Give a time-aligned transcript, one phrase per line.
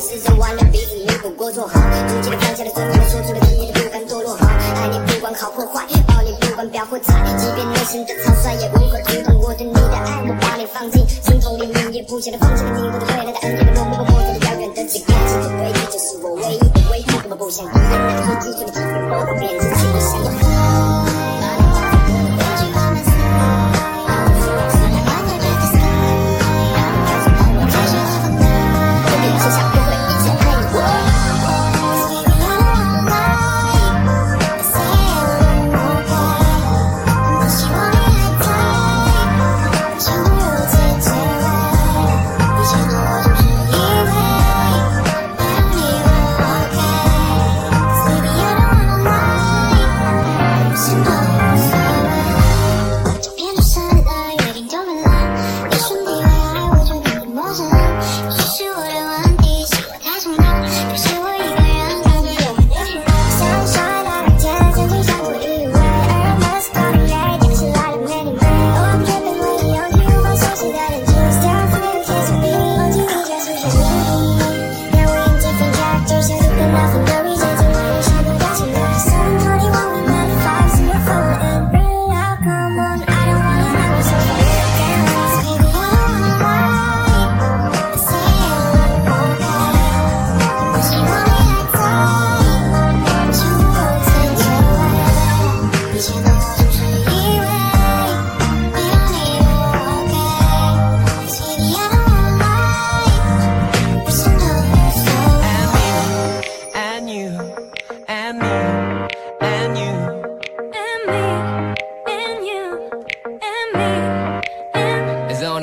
[0.00, 1.80] 是真玩了，彼你没苦过做好。
[1.80, 4.46] 如今的放下了尊严，说出了底线的不甘堕落好。
[4.46, 7.14] 爱你不管好或坏，抱你不管表或彩。
[7.36, 10.22] 即便内心的草率，也无可阻挡我对你的爱。
[10.28, 12.82] 我把你放进心痛里面，也不想再放弃了你。
[12.86, 17.02] 我的未来在恩静的默默摸索着遥远的乞丐，只对自就是我唯一的唯一。
[17.02, 17.16] 根。
[17.28, 19.75] 我不想依赖那些计算的计数都在变成。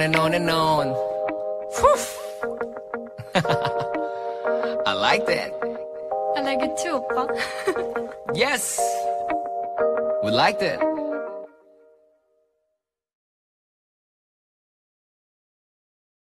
[0.04, 0.88] And on and on.
[4.86, 5.52] I like that.
[6.36, 7.28] I like it too, 오빠.
[8.36, 8.80] Yes.
[10.24, 10.93] We like that.